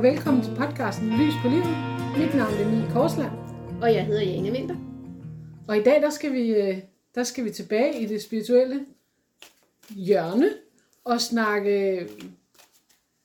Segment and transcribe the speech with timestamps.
[0.00, 1.76] og velkommen til podcasten Lys på livet.
[2.18, 3.30] Mit navn er Mie Korsland,
[3.82, 4.76] Og jeg hedder Jane Vinter.
[5.68, 6.78] og i dag der skal vi, øh,
[7.14, 8.86] der skal vi tilbage i det spirituelle
[9.90, 10.50] hjørne
[11.04, 12.08] og snakke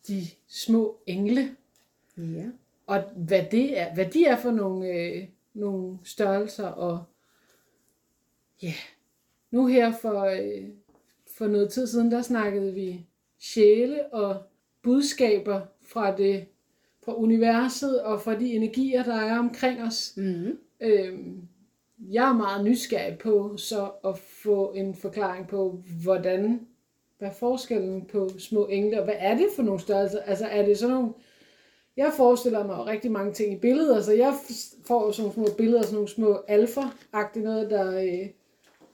[0.08, 1.56] de små engle,
[2.18, 2.46] Ja.
[2.88, 6.68] og hvad, det er, hvad de er for nogle, øh, nogle størrelser.
[6.68, 7.04] Og
[8.64, 8.74] ja,
[9.52, 10.70] nu her for, øh,
[11.38, 13.06] for noget tid siden, der snakkede vi
[13.40, 14.44] sjæle og
[14.82, 16.46] budskaber fra det
[17.06, 20.14] fra universet og fra de energier, der er omkring os.
[20.18, 20.58] Mm-hmm.
[20.82, 21.48] Øhm,
[22.12, 26.68] jeg er meget nysgerrig på så at få en forklaring på, hvordan,
[27.18, 30.22] hvad er forskellen på små engle, og hvad er det for nogle størrelser?
[30.22, 31.14] Altså er det sådan nogle,
[31.98, 34.34] jeg forestiller mig rigtig mange ting i billeder, så jeg
[34.88, 38.30] får sådan nogle små billeder, sådan nogle små alfa-agtige noget, der øh,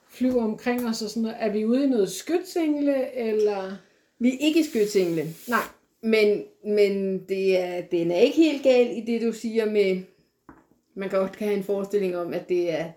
[0.09, 1.37] flyver omkring os og sådan noget.
[1.39, 3.77] Er vi ude i noget skytsengle, eller?
[4.19, 5.63] Vi er ikke skytsengle, Nej.
[6.01, 10.01] Men, men det er, den er ikke helt gal i det, du siger med,
[10.93, 12.91] man kan godt have en forestilling om, at det er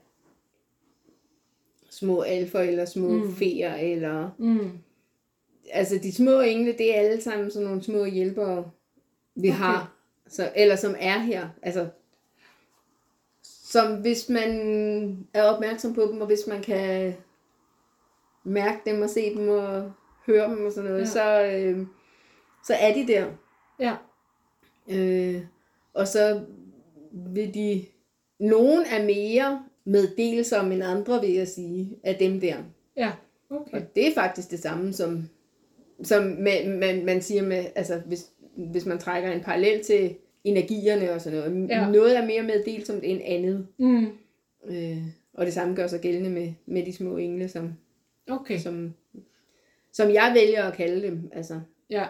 [1.90, 3.34] små alfer eller små Mm.
[3.34, 4.30] feer, eller...
[4.38, 4.70] Mm.
[5.72, 8.70] Altså, de små engle, det er alle sammen sådan nogle små hjælpere,
[9.34, 9.58] vi Okay.
[9.58, 9.90] har.
[10.28, 11.48] Så, eller som er her.
[11.62, 11.88] Altså,
[13.42, 17.14] som hvis man er opmærksom på dem, og hvis man kan
[18.44, 19.92] mærke dem og se dem og
[20.26, 21.06] høre dem og sådan noget, ja.
[21.06, 21.86] så, øh,
[22.66, 23.26] så er de der.
[23.80, 23.94] Ja.
[24.88, 25.42] Øh,
[25.94, 26.40] og så
[27.12, 27.84] vil de,
[28.40, 32.56] nogen er mere meddelsomme end andre, vil jeg sige, af dem der.
[32.96, 33.12] Ja.
[33.50, 33.72] Okay.
[33.76, 35.28] Og det er faktisk det samme som,
[36.02, 41.12] som man, man, man siger med, altså hvis, hvis man trækker en parallel til energierne
[41.12, 41.68] og sådan noget.
[41.68, 41.78] Ja.
[41.78, 41.90] Ja.
[41.90, 43.66] Noget er mere meddelsomt end andet.
[43.78, 44.06] Mm.
[44.64, 44.98] Øh,
[45.34, 47.72] og det samme gør sig gældende med, med de små engle, som,
[48.30, 48.58] Okay.
[48.58, 48.94] som,
[49.92, 51.30] som jeg vælger at kalde dem.
[51.32, 51.60] Altså,
[51.90, 52.06] Ja.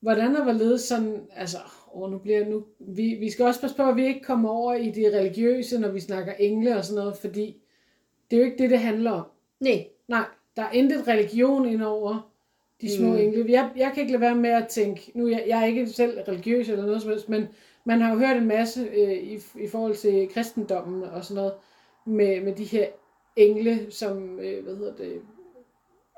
[0.00, 1.58] Hvordan er hvorledes sådan, altså,
[1.94, 4.74] åh, nu bliver nu, vi, vi skal også passe på, at vi ikke kommer over
[4.74, 7.56] i det religiøse, når vi snakker engle og sådan noget, fordi
[8.30, 9.24] det er jo ikke det, det handler om.
[9.60, 10.24] nej, Nej,
[10.56, 12.30] der er intet religion indover
[12.80, 13.08] de små.
[13.08, 13.16] Mm.
[13.16, 13.52] engle.
[13.52, 16.18] Jeg, jeg kan ikke lade være med at tænke, nu jeg, jeg er ikke selv
[16.28, 17.48] religiøs eller noget som helst, men
[17.84, 21.52] man har jo hørt en masse øh, i, i forhold til kristendommen og sådan noget,
[22.04, 22.86] med, med de her
[23.36, 25.20] engle, som, øh, hvad hedder det,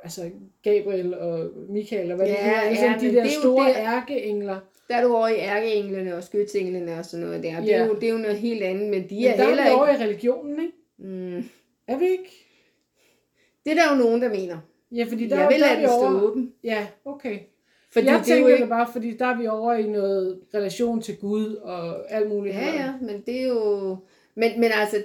[0.03, 0.31] altså
[0.63, 3.41] Gabriel og Michael og hvad Ja, det hedder, altså ja, de der det er jo
[3.41, 4.59] store det- ærkeengler.
[4.89, 7.61] der er du over i ærkeenglene og skytsenglene og sådan noget der.
[7.61, 7.77] Det, Ja.
[7.77, 9.65] er jo, det er jo noget helt andet, men de Men er der er heller
[9.65, 10.03] vi over ikke...
[10.05, 10.73] i religionen, ikke?
[10.99, 11.45] Mm,
[11.89, 12.47] Er vi ikke?
[13.65, 14.59] det er der jo nogen, der mener.
[14.93, 16.23] Ja, fordi der, Jeg vil der er vi den stå over.
[16.23, 16.53] åben.
[16.65, 17.39] Ja, okay.
[17.93, 18.61] Fordi jeg det er jo tænker ikke...
[18.63, 22.55] det bare, fordi der er vi over i noget relation til Gud og alt muligt.
[22.55, 22.85] Ja, halløj.
[22.85, 23.97] ja, men det er jo...
[24.35, 24.97] Men, men altså,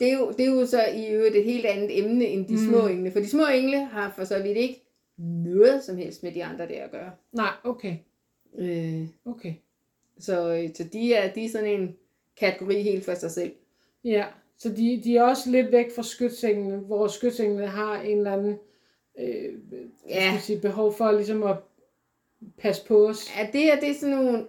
[0.00, 2.52] det er, jo, det er jo så i øvrigt et helt andet emne end de
[2.52, 2.58] Mm.
[2.58, 3.10] små engle.
[3.12, 4.82] For de små engle har for så vidt ikke
[5.44, 7.10] noget som helst med de andre der at gøre.
[7.32, 7.94] Nej, okay.
[8.58, 9.54] Øh, Okay.
[10.18, 11.96] så, øh, så de er, de er sådan en
[12.36, 13.52] kategori helt for sig selv.
[14.04, 14.24] Ja,
[14.58, 18.56] så de, de er også lidt væk fra skytsenglene, hvor skytsenglene har en eller anden
[19.18, 19.54] øh,
[20.08, 20.38] ja.
[20.42, 21.56] Sige, behov for ligesom at
[22.58, 23.30] passe på os.
[23.38, 24.46] Ja, det er, det er sådan nogle...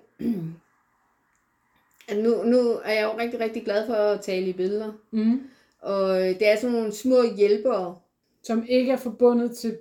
[2.07, 4.91] Altså, nu, nu er jeg jo rigtig, rigtig glad for at tale i billeder.
[5.11, 5.41] Mm.
[5.81, 7.97] Og øh, det er sådan nogle små hjælpere.
[8.43, 9.77] Som ikke er forbundet til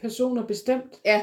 [0.00, 1.00] personer bestemt.
[1.04, 1.22] Ja,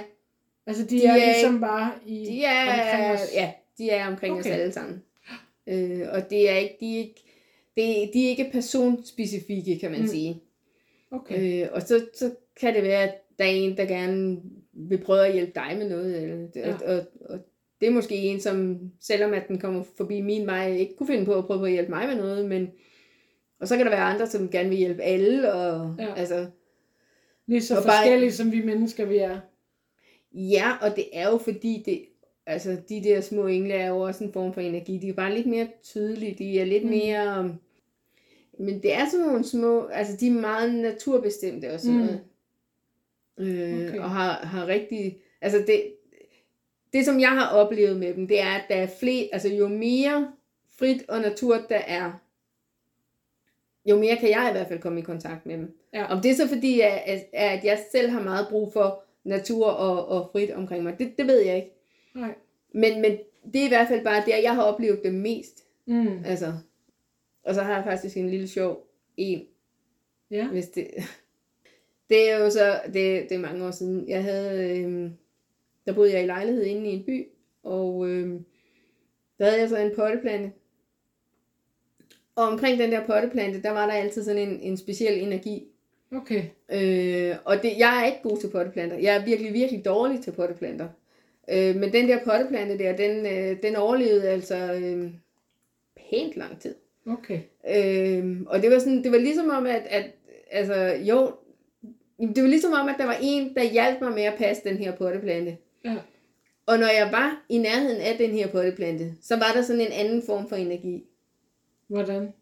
[0.67, 3.33] Altså de, De er, er ligesom bare i De er, omkring os.
[3.33, 4.41] ja, de er omkring okay.
[4.51, 5.03] Os alle sammen.
[5.67, 7.23] Øh, og det er ikke, de er ikke,
[7.77, 10.07] det, de er ikke personspecifikke, kan man Mm.
[10.07, 10.41] sige.
[11.11, 11.63] Okay.
[11.63, 14.37] Øh, og så, så kan det være, at der er en, der gerne
[14.73, 16.23] vil prøve at hjælpe dig med noget.
[16.23, 16.73] Eller, ja.
[16.73, 17.39] og, og, og
[17.81, 21.25] det er måske en, som selvom at den kommer forbi min vej, ikke kunne finde
[21.25, 22.45] på at prøve at hjælpe mig med noget.
[22.49, 22.71] Men,
[23.59, 25.53] og så kan der være andre, som gerne vil hjælpe alle.
[25.53, 26.13] Og, Ja.
[26.15, 26.47] altså,
[27.47, 29.39] Lige så og bare- forskellige som vi mennesker vi er.
[30.33, 32.05] Ja, og det er jo fordi, det,
[32.45, 34.97] altså, de der små engle er jo også en form for energi.
[34.97, 36.35] De er bare lidt mere tydelige.
[36.37, 36.89] De er lidt Mm.
[36.89, 37.39] mere...
[37.39, 37.53] um,
[38.59, 39.85] Men det er sådan nogle små...
[39.87, 42.05] Altså, de er meget naturbestemte og sådan Mm.
[42.05, 42.21] noget.
[43.37, 43.99] Øh, okay.
[43.99, 45.17] Og har, har rigtig...
[45.41, 45.83] Altså, det,
[46.93, 49.29] det, som jeg har oplevet med dem, det er, at der er flere...
[49.31, 50.31] Altså, jo mere
[50.79, 52.11] frit og natur der er,
[53.85, 55.77] jo mere kan jeg i hvert fald komme i kontakt med dem.
[55.93, 56.05] Ja.
[56.05, 59.65] Om det er så fordi, at, at, at jeg selv har meget brug for natur
[59.65, 61.71] og, og frit omkring mig, det, det ved jeg ikke.
[62.15, 62.35] Nej.
[62.73, 63.17] Men, men
[63.53, 65.63] det er i hvert fald bare der, jeg har oplevet det mest.
[65.85, 66.23] Mm.
[66.25, 66.53] Altså.
[67.43, 68.87] Og så har jeg faktisk en lille sjov
[69.17, 69.45] en,
[70.31, 70.47] Ja.
[70.47, 70.87] hvis det...
[72.09, 72.93] Det er jo så, det,
[73.29, 74.09] det er mange år siden.
[74.09, 75.13] Jeg havde, øhm,
[75.85, 77.27] der boede jeg i lejlighed inde i en by,
[77.63, 78.45] og øhm,
[79.39, 80.51] der havde jeg så en potteplante.
[82.35, 85.67] Og omkring den der potteplante, der var der altid sådan en, en speciel energi.
[86.11, 86.43] Okay.
[86.71, 88.97] Øh, og det, jeg er ikke god til potteplanter.
[88.97, 90.87] Jeg er virkelig, virkelig dårlig til potteplanter.
[91.51, 95.11] Øh, men den der potteplante der, den, øh, den overlevede altså øh,
[96.09, 96.75] pænt lang tid.
[97.07, 97.39] Okay.
[97.75, 100.05] Øh, og det var sådan, det var ligesom om, at, at
[100.51, 101.33] altså, jo,
[102.19, 104.77] det var ligesom om, at der var en, der hjalp mig med at passe den
[104.77, 105.57] her potteplante.
[105.85, 105.95] Ja.
[106.65, 109.91] Og når jeg var i nærheden af den her potteplante, så var der sådan en
[109.91, 111.03] anden form for energi.
[111.87, 112.33] Hvordan?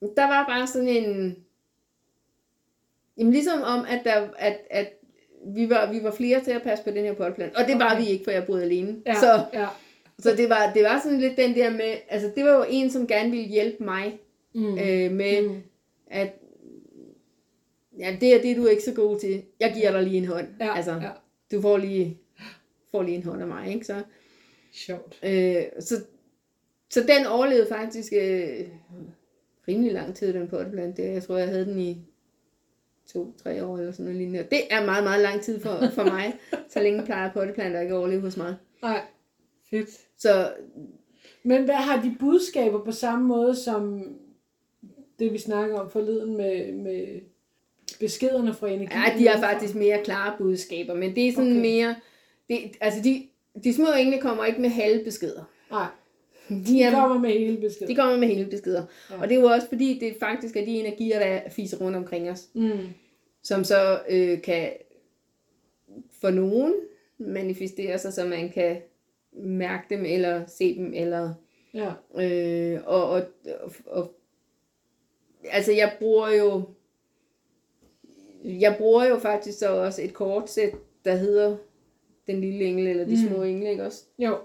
[0.00, 1.36] Der var bare sådan en...
[3.18, 4.92] Jamen ligesom om, at, der, at, at
[5.46, 7.56] vi, var, vi var flere til at passe på den her potteplante.
[7.56, 7.84] Og det okay.
[7.84, 8.96] var vi ikke, for jeg boede alene.
[9.06, 9.66] Ja, Så, ja.
[10.18, 11.94] så det, var, det var sådan lidt den der med...
[12.08, 14.18] Altså det var jo en, som gerne ville hjælpe mig
[14.54, 14.78] Mm.
[14.78, 15.62] øh, med, Mm.
[16.06, 16.32] at...
[17.98, 19.42] Ja, det er det, du er ikke så god til.
[19.60, 20.46] Jeg giver dig lige en hånd.
[20.60, 21.10] Ja, altså, ja.
[21.52, 22.18] du får lige,
[22.90, 23.86] får lige en hånd af mig, ikke?
[23.86, 24.02] Så,
[24.72, 25.18] Sjovt.
[25.22, 25.94] øh, så,
[26.90, 28.68] så den overlevede faktisk øh,
[29.68, 31.02] rimelig lang tid, den potteplante.
[31.02, 31.98] Jeg tror, jeg havde den i
[33.12, 34.46] to-tre år eller sådan noget lignende.
[34.50, 36.34] Det er meget, meget lang tid for, for mig.
[36.72, 38.54] så længe plejer potteplanter ikke at overleve hos mig.
[38.82, 39.00] Nej,
[39.70, 39.88] fedt.
[40.18, 40.52] Så
[41.42, 44.04] Men hvad har de budskaber på samme måde som
[45.18, 47.20] det, vi snakker om forleden med, med
[48.00, 48.94] beskederne fra energi?
[48.94, 51.60] ja, de har faktisk mere klare budskaber, men det er sådan okay.
[51.60, 51.94] mere...
[52.48, 53.28] Det, altså, de,
[53.64, 55.44] de små engle kommer ikke med halve beskeder.
[55.70, 55.86] Nej,
[56.48, 57.88] De, de er, kommer med hele beskeden.
[57.88, 58.84] de kommer med hele beskeder.
[59.10, 59.20] Ja.
[59.20, 62.30] Og det er jo også fordi, det faktisk er de energier, der fiser rundt omkring
[62.30, 62.48] os.
[62.54, 62.78] Mm.
[63.42, 64.72] som så øh, kan
[66.20, 66.74] for nogen
[67.18, 68.76] manifestere sig, så man kan
[69.32, 71.34] mærke dem, eller se dem, eller
[71.74, 71.92] Ja.
[72.22, 73.22] øh, og, og,
[73.60, 74.14] og, og
[75.50, 76.62] altså jeg bruger jo
[78.44, 80.72] jeg bruger jo faktisk så også et kortsæt,
[81.04, 81.56] der hedder
[82.28, 83.28] den lille engel, eller de Mm.
[83.28, 84.02] små engle, ikke også?
[84.18, 84.36] Jo.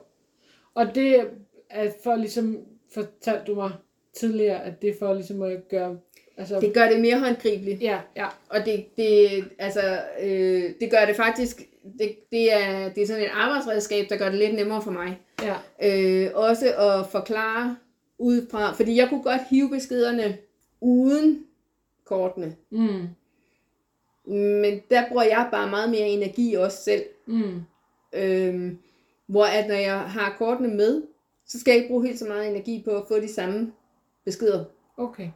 [0.76, 1.26] Og det
[1.70, 2.58] er for ligesom,
[2.94, 3.72] fortalte du mig
[4.14, 5.98] tidligere, at det er for ligesom at gøre,
[6.38, 7.82] altså, Det gør det mere håndgribeligt.
[7.82, 11.62] ja, ja, Og det, det, altså, øh, det gør det faktisk,
[12.00, 15.20] det, det, er, det er sådan et arbejdsredskab, der gør det lidt nemmere for mig.
[15.44, 17.78] ja, Øh, også at forklare
[18.18, 20.38] ud fra, fordi jeg kunne godt hive beskederne
[20.82, 21.46] uden
[22.06, 22.56] kortene.
[22.70, 23.08] mm,
[24.26, 27.04] Men der bruger jeg bare meget mere energi også selv.
[27.26, 27.62] mm,
[28.14, 28.78] Øhm,
[29.26, 31.04] hvor at når jeg har kortene med,
[31.48, 33.74] så skal jeg ikke bruge helt så meget energi på at få de samme
[34.26, 34.66] beskeder.
[34.98, 35.30] okay.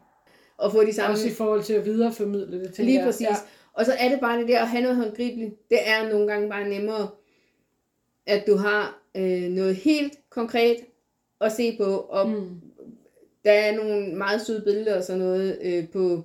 [0.58, 1.14] Og få de samme...
[1.14, 3.28] Også i forhold til at videreformidle det, tænker Lige præcis.
[3.28, 3.36] Ja.
[3.74, 5.70] Og så er det bare det der at have noget håndgribeligt.
[5.70, 7.10] Det er nogle gange bare nemmere,
[8.26, 10.78] at du har øh, noget helt konkret
[11.42, 11.84] at se på.
[11.84, 12.62] Og Mm,
[13.46, 16.24] der er nogle meget søde billeder og sådan noget øh, på,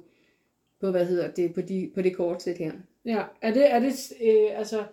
[0.80, 2.72] på, hvad hedder det, på, de, på det kortsæt her.
[3.04, 3.22] ja.
[3.40, 4.84] Er det, er det øh, altså,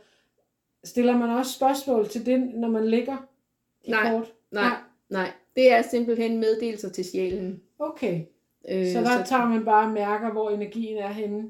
[0.83, 3.17] stiller man også spørgsmål til det, når man lægger
[3.85, 4.11] de Nej.
[4.11, 4.33] kort?
[4.51, 4.75] Nej,
[5.09, 5.31] nej.
[5.55, 7.61] Det er simpelthen meddelelser til sjælen.
[7.79, 8.21] Okay.
[8.69, 11.49] Øh, Så der tager man bare og mærker, hvor energien er henne.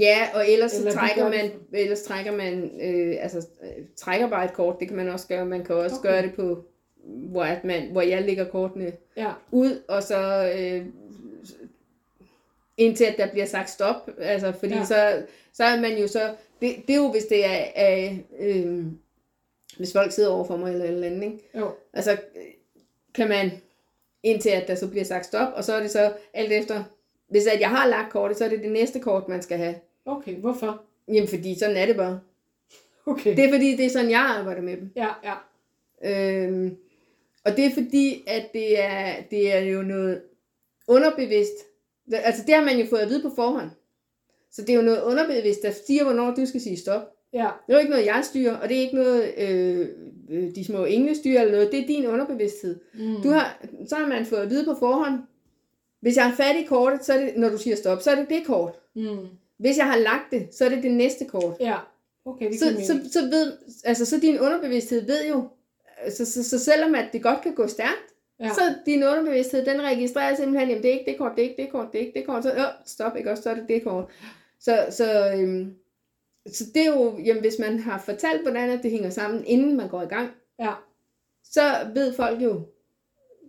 [0.00, 4.44] Ja, og ellers, Eller så trækker man, ellers trækker man, øh, altså øh, trækker bare
[4.44, 5.46] et kort, det kan man også gøre.
[5.46, 6.08] Man kan også okay.
[6.08, 6.64] gøre det på,
[7.04, 10.86] hvor, at man, hvor jeg lægger kortene Ja, ud, og så øh,
[12.80, 14.84] indtil at der bliver sagt stop, altså fordi Ja.
[14.84, 15.22] så,
[15.52, 18.84] så er man jo så, det, det er jo hvis det er, er øh,
[19.76, 21.38] hvis folk sidder over for mig eller eller andet, ikke?
[21.58, 21.70] jo.
[21.92, 22.16] altså
[23.14, 23.50] kan man,
[24.22, 26.84] indtil at der så bliver sagt stop, og så er det så alt efter,
[27.28, 29.74] hvis at jeg har lagt kortet, så er det det næste kort, man skal have.
[30.06, 30.82] Okay, hvorfor?
[31.08, 32.20] Jamen fordi sådan er det bare.
[33.06, 33.36] Okay.
[33.36, 34.90] Det er fordi, det er sådan, jeg arbejder med dem.
[34.96, 35.34] Ja, ja.
[36.04, 36.76] Øhm,
[37.44, 40.22] og det er fordi, at det er, det er jo noget
[40.88, 41.52] underbevidst.
[42.12, 43.70] Altså det har man jo fået at vide på forhånd.
[44.52, 47.02] Så det er jo noget underbevidst, der siger, hvornår du skal sige stop.
[47.32, 49.88] Ja, Det er jo ikke noget, jeg styrer, og det er ikke noget, øh,
[50.30, 51.72] øh, de små engle styrer eller noget.
[51.72, 52.80] Det er din underbevidsthed.
[52.94, 53.22] mm.
[53.22, 55.18] Du har, så har man fået at vide på forhånd,
[56.00, 58.14] hvis jeg har fat i kortet, så er det, når du siger stop, så er
[58.14, 58.74] det det kort.
[58.94, 59.26] Mm.
[59.58, 61.56] Hvis jeg har lagt det, så er det det næste kort.
[61.60, 61.76] Ja,
[62.24, 63.52] okay, det så, så, så, ved,
[63.84, 65.48] altså, så din underbevidsthed ved jo,
[66.10, 68.09] så, så, så selvom at det godt kan gå stærkt,
[68.40, 68.54] ja.
[68.54, 71.62] så din underbevidsthed, den registrerer simpelthen, jamen det er ikke det kort, det er ikke
[71.62, 73.68] det kort, det er ikke det kort, så øh, stop, ikke også, så er det
[73.68, 74.04] det kort.
[74.60, 75.74] Så, så, øhm,
[76.48, 79.76] så det er jo, jamen hvis man har fortalt, hvordan at det hænger sammen, inden
[79.76, 80.72] man går i gang, ja.
[81.44, 81.60] så
[81.94, 82.60] ved folk jo,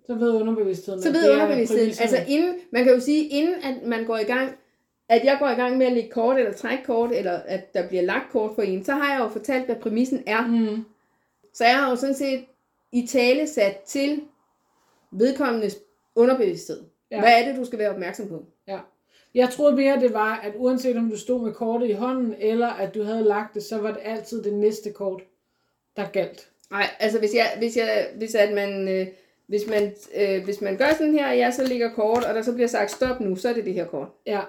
[0.08, 1.02] Så ved underbevidstheden.
[1.02, 4.24] så ved er underbevidstheden, altså inden, man kan jo sige, inden at man går i
[4.24, 4.56] gang,
[5.10, 7.88] at jeg går i gang med at lægge kort, eller trække kort, eller at der
[7.88, 10.48] bliver lagt kort for en, så har jeg jo fortalt, hvad præmissen er.
[10.48, 10.86] Mm.
[11.54, 12.46] Så jeg har jo sådan set
[12.92, 14.22] i tale sat til
[15.12, 15.77] vedkommendes
[16.15, 16.84] underbevidsthed.
[17.12, 17.15] Ja.
[17.15, 17.22] Ja.
[17.22, 18.46] Hvad er det, du skal være opmærksom på?
[18.68, 18.80] Ja.
[19.36, 22.68] Jeg troede mere, det var, at uanset om du stod med kortet i hånden, eller
[22.68, 25.22] at du havde lagt det, så var det altid det næste kort,
[25.98, 26.48] der galt.
[26.72, 29.08] Nej, altså hvis jeg, hvis jeg, hvis at man, øh,
[29.48, 32.53] hvis man, øh, hvis man gør sådan her, jeg så ligger kort, og der så
[32.53, 34.08] bliver sagt stop nu, så er det det her kort.
[34.25, 34.41] Ja,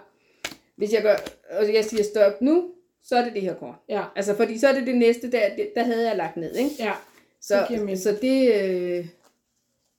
[0.76, 1.16] Hvis jeg gør,
[1.50, 2.71] og jeg siger stop nu,
[3.02, 3.75] så er det det her kort.
[3.88, 5.40] Ja, Altså, fordi så er det det næste, der,
[5.75, 6.71] der havde jeg lagt ned, ikke?
[6.78, 6.92] ja.
[7.40, 9.07] Så, Det så det, øh,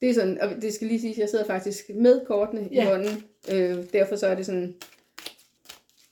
[0.03, 2.75] det er sådan, og det skal lige sige, at jeg sidder faktisk med kortene i
[2.75, 2.85] Ja.
[2.85, 3.23] hånden.
[3.51, 4.75] Øh, derfor så er det sådan,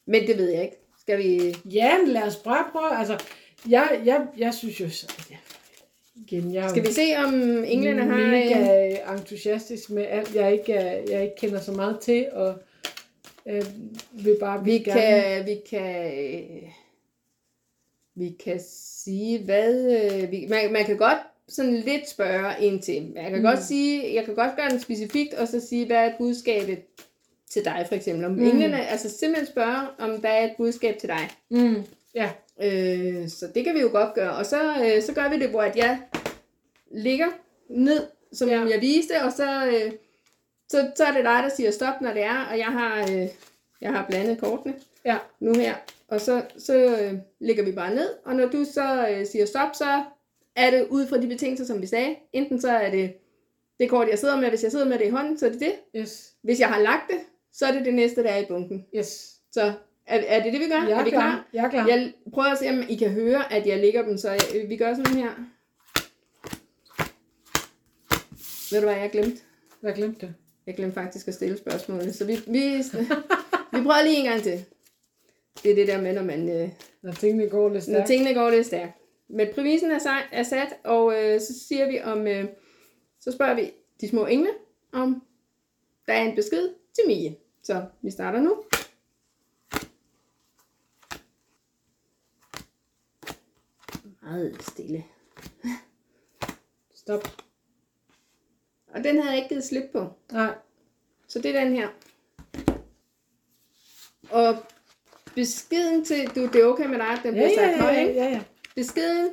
[0.06, 0.76] men det ved jeg ikke.
[1.02, 2.98] Skal vi, Ja, men lad os bare prøve.
[3.00, 3.24] Altså,
[3.70, 4.90] jeg, jeg, jeg synes jo...
[4.90, 5.36] så- Ja,
[6.16, 7.34] igen, jeg er skal vi se, om
[7.64, 8.18] englænder har...
[8.22, 12.56] Øh, mega entusiastisk med alt, jeg ikke, er- jeg ikke kender så meget til, og
[13.46, 13.66] øh,
[14.12, 15.02] vil bare vi gerne...
[15.02, 16.70] kan, vi kan, øh,
[18.16, 18.62] vi kan
[19.04, 21.18] sige, hvad, øh, vi, man, man kan godt
[21.56, 23.12] sådan lidt spørge ind til.
[23.16, 23.44] Jeg kan Mm.
[23.46, 26.80] godt sige, jeg kan godt gøre det specifikt, og så sige, hvad er budskabet
[27.50, 28.26] til dig, for eksempel.
[28.26, 28.44] Om Mm.
[28.44, 31.30] englænder, altså simpelthen spørge, om der er et budskab til dig.
[31.50, 31.84] Mm,
[32.16, 32.30] ja,
[32.64, 34.32] Øh, så det kan vi jo godt gøre.
[34.36, 36.00] Og så, øh, så gør vi det, hvor at jeg
[36.92, 37.28] ligger
[37.70, 38.60] ned, som ja.
[38.70, 39.92] jeg viste, og så, øh,
[40.70, 43.28] så, så er det dig, der siger stop, når det er, og jeg har, øh,
[43.82, 44.74] jeg har blandet kortene
[45.06, 45.76] ja, nu her.
[46.08, 49.76] Og så, så øh, ligger vi bare ned, og når du så øh, siger stop,
[49.76, 50.04] så
[50.56, 52.16] er det ud fra de betingelser, som vi sagde.
[52.34, 53.14] Enten så er det
[53.80, 55.60] det kort, jeg sidder med, hvis jeg sidder med det i hånden, så er det
[55.60, 55.74] det.
[55.96, 57.20] yes, Hvis jeg har lagt det,
[57.54, 58.86] så er det det næste, der er i bunken.
[58.96, 59.36] yes.
[59.52, 59.62] Så
[60.08, 60.76] er, er det det, vi gør?
[60.84, 61.22] Jeg er er vi klar?
[61.22, 61.48] klar.
[61.54, 61.88] Jeg er klar.
[61.88, 64.40] Jeg prøver at se, om I kan høre, at jeg lægger dem, så jeg,
[64.70, 65.30] vi gør sådan her.
[68.72, 69.42] Ved du hvad, jeg glemte?
[69.82, 70.32] Hvad glemte du?
[70.68, 72.60] Jeg glemte faktisk at stille spørgsmålet, så vi, vi,
[73.74, 74.66] vi prøver lige en gang til.
[75.64, 76.50] Det er det der med, når man...
[76.50, 76.70] Øh,
[77.02, 78.08] Når tingene går lidt når stærkt.
[78.08, 78.92] tingene går lidt stærkt.
[79.34, 82.46] Men præmissen er, er sat, og øh, så siger vi om, øh,
[83.20, 83.72] så spørger vi
[84.02, 84.50] de små engle,
[84.92, 85.24] om
[86.06, 87.36] der er en besked til Mie.
[87.64, 88.64] Så vi starter nu.
[94.22, 95.06] Meget stille.
[97.02, 97.28] Stop.
[98.88, 100.10] Og den havde jeg ikke givet slip på.
[100.32, 100.56] Nej,
[101.28, 101.90] Så det er den her.
[104.30, 104.58] Og
[105.36, 108.04] beskeden til, du, det er okay med dig, den bliver ja, sagt ja, høj, ja,
[108.04, 108.42] ja, ja.
[108.76, 109.30] Beskeden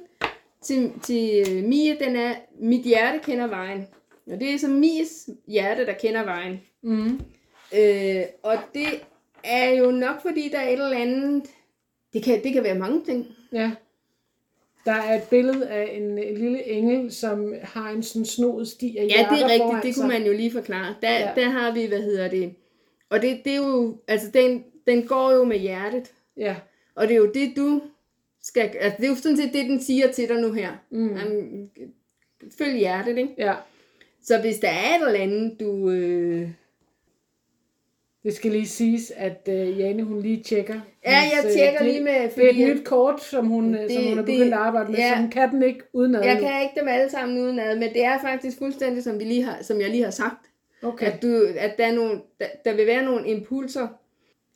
[0.63, 3.87] til, til øh, Mie, den er, mit hjerte kender vejen.
[4.27, 6.61] Og det er så Mies hjerte, der kender vejen.
[6.83, 7.21] Mm.
[7.79, 8.87] Øh, og det
[9.45, 11.43] er jo nok, fordi der er et eller andet...
[12.13, 13.27] Det kan, det kan være mange ting.
[13.53, 13.71] Ja.
[14.85, 18.97] Der er et billede af en, en lille engel, som har en sådan snoet sti
[18.97, 19.63] af Ja, det er rigtigt.
[19.63, 20.95] foran Det kunne man jo lige forklare.
[21.03, 21.31] Der, ja.
[21.37, 22.55] der har vi, hvad hedder det...
[23.11, 23.97] Og det, det er jo...
[24.09, 26.13] Altså, den, den går jo med hjertet.
[26.37, 26.57] Ja.
[26.95, 27.83] Og det er jo det, du
[28.43, 28.71] skal...
[28.81, 30.73] Altså, det er jo sådan set det, den siger til dig nu her.
[30.91, 31.11] Mm.
[31.11, 31.71] Um,
[32.59, 33.35] følg hjertet, ikke?
[33.39, 33.55] ja.
[34.23, 35.91] Så hvis der er et eller andet, du...
[35.91, 36.49] Øh...
[38.23, 40.75] Det skal lige siges, at uh, Jane hun lige tjekker.
[40.75, 42.13] Ja, jeg Hans, øh, tjekker det, lige med...
[42.13, 44.53] Det er et fordi- nyt kort, som hun, det, som Det- hun er det- begyndt
[44.55, 45.09] at arbejde med, ja.
[45.15, 46.23] så hun kan den ikke uden ad.
[46.25, 49.43] Jeg kan ikke dem alle sammen udenad, men det er faktisk fuldstændig, som, vi lige
[49.43, 50.47] har, som jeg lige har sagt.
[50.83, 51.07] Okay.
[51.07, 53.89] At, du, at der, er nogle, der, der vil være nogle impulser.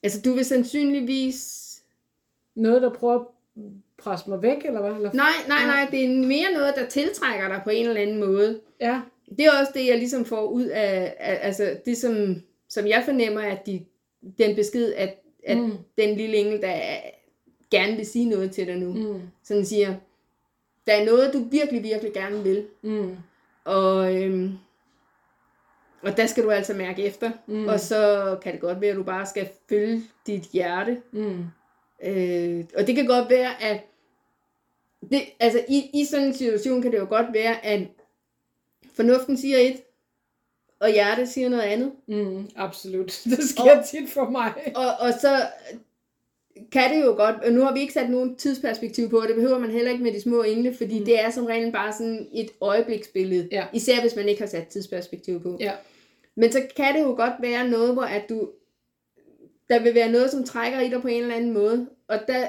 [0.03, 1.59] Altså, du vil sandsynligvis...
[2.55, 3.25] Noget, der prøver
[3.99, 4.91] presse mig væk, eller hvad?
[4.93, 5.13] Eller?
[5.13, 8.61] Nej, nej, nej, det er mere noget, der tiltrækker dig på en eller anden måde.
[8.81, 9.01] Ja.
[9.39, 13.03] Det er også det, jeg ligesom får ud af, af altså det, som, som jeg
[13.05, 13.85] fornemmer, at de,
[14.39, 15.15] den besked, at,
[15.47, 15.73] at Mm.
[15.99, 17.01] den lille engel, der er,
[17.71, 19.21] gerne vil sige noget til dig nu, mm.
[19.43, 19.95] Sådan siger,
[20.87, 23.17] der er noget, du virkelig, virkelig gerne vil, Mm.
[23.65, 24.53] og, øhm,
[26.03, 27.67] og der skal du altså mærke efter, mm.
[27.69, 31.45] og så kan det godt være, at du bare skal følge dit hjerte, Mm.
[32.05, 33.81] Øh, og det kan godt være, at
[35.11, 37.81] det, altså i, i sådan en situation kan det jo godt være, at
[38.95, 39.77] fornuften siger et,
[40.81, 41.93] og hjertet siger noget andet.
[42.07, 42.49] Mm.
[42.57, 43.21] Absolut.
[43.31, 44.53] Det sker Og- tit for mig.
[44.75, 45.37] Og, og så
[46.73, 49.35] kan det jo godt, og nu har vi ikke sat nogen tidsperspektiv på, og det
[49.37, 51.05] behøver man heller ikke med de små engle, fordi Mm.
[51.05, 53.49] det er som regel bare sådan et øjebliksbillede.
[53.53, 53.67] Ja.
[53.73, 55.57] Især hvis man ikke har sat tidsperspektiv på.
[55.61, 55.73] Ja.
[56.35, 58.49] Men så kan det jo godt være noget, hvor at du,
[59.73, 62.47] der vil være noget, som trækker i dig på en eller anden måde, og der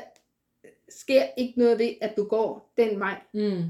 [0.89, 3.15] sker ikke noget ved, at du går den vej.
[3.33, 3.61] Mm.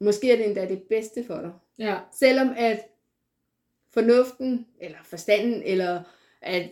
[0.00, 1.50] Måske er det endda det bedste for dig.
[1.78, 1.96] Ja.
[2.18, 2.80] Selvom at
[3.94, 6.00] fornuften, eller forstanden, eller
[6.42, 6.62] at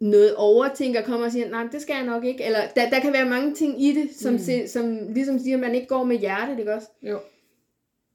[0.00, 2.44] noget overtænker kommer og siger, nej, det skal jeg nok ikke.
[2.44, 4.38] Eller der, der kan være mange ting i det, som, Mm.
[4.38, 4.44] mm.
[4.44, 6.88] se, som ligesom siger, at man ikke går med hjertet, ikke også?
[7.02, 7.18] Jo.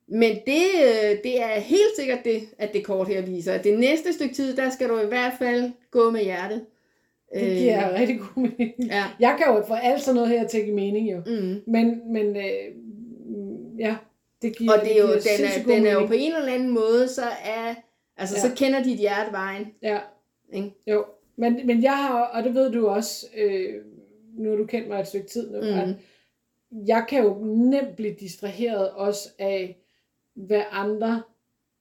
[0.08, 3.54] Men det, øh, det er helt sikkert det, at det kort her viser.
[3.54, 6.66] At det næste stykke tid, der skal du i hvert fald gå med hjertet.
[7.34, 8.74] Det giver øh, rigtig god mening.
[8.80, 9.04] Ja.
[9.20, 11.18] Jeg kan jo få alt sådan noget her til at give mening jo.
[11.26, 11.62] Mm.
[11.72, 12.76] Men, men øh,
[13.26, 13.96] mm, ja,
[14.42, 16.54] det giver Og det er jo, giver den, er, den er jo på en eller
[16.54, 17.76] anden måde, så er,
[18.18, 18.42] altså Ja.
[18.50, 19.66] så kender dit hjerte vejen.
[19.82, 20.00] Ja,
[20.54, 20.72] Ikke?
[20.88, 21.06] jo.
[21.36, 23.74] Men, men jeg har, og det ved du også, øh,
[24.38, 25.68] nu har du kendt mig et stykke tid nu, Mm.
[25.68, 25.88] at
[26.88, 29.78] jeg kan jo nemt blive distraheret også af,
[30.34, 31.22] hvad andre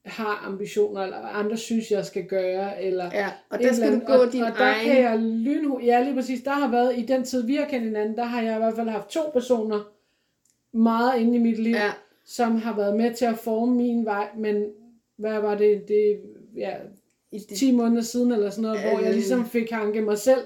[0.05, 4.01] har ambitioner, eller hvad andre synes, jeg skal gøre, eller Ja, og der eller skal
[4.01, 4.87] du gå og, din og der egen...
[4.87, 7.85] kan jeg lynhurtigt, ja lige præcis, der har været, i den tid vi har kendt
[7.85, 9.91] hinanden, der har jeg i hvert fald haft to personer
[10.73, 11.91] meget inde i mit liv, Ja,
[12.25, 14.65] som har været med til at forme min vej, men
[15.17, 16.21] hvad var det, det
[16.57, 16.73] ja,
[17.33, 19.15] i det, 10 måneder siden eller sådan noget, hvor jeg Øh.
[19.15, 20.41] ligesom fik hanket mig selv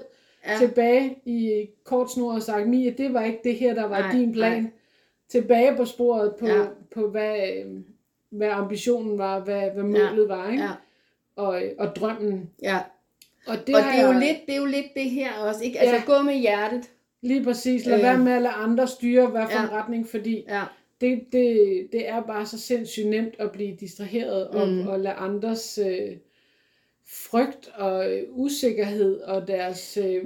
[0.47, 3.99] ja, tilbage i kort snor og sagt, Mia, det var ikke det her, der var
[3.99, 4.61] Nej, din plan.
[4.61, 4.71] nej.
[5.29, 6.65] Tilbage på sporet på, Ja.
[6.93, 7.71] på hvad, øh,
[8.29, 10.63] hvad ambitionen var, hvad, hvad målet var, ikke?
[10.63, 10.69] ja,
[11.35, 12.49] Og, og drømmen.
[12.61, 12.77] ja.
[13.47, 15.63] Og det, og det er, jo jeg, lidt, det er jo lidt det her også,
[15.63, 15.79] ikke?
[15.79, 16.03] Altså Ja.
[16.17, 16.89] gå med hjertet.
[17.21, 17.85] Lige præcis.
[17.85, 18.03] Lad Øh.
[18.03, 19.63] være med at lade andre styre, hvad for Ja.
[19.63, 20.63] en retning, fordi Ja,
[21.01, 24.87] det, det, det er bare så sindssygt nemt at blive distraheret og, Mm.
[24.87, 26.11] og lade andres øh,
[27.11, 30.23] frygt og øh, usikkerhed og deres, øh,